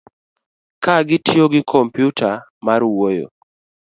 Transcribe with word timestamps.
ka 0.83 0.95
gitiyo 1.07 1.45
gi 1.53 1.61
kompyuta 1.71 2.29
mar 2.65 2.81
wuoyo 2.91 3.27